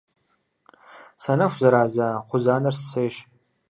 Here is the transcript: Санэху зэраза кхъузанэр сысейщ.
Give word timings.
Санэху 1.23 1.57
зэраза 1.61 2.07
кхъузанэр 2.27 2.75
сысейщ. 2.77 3.15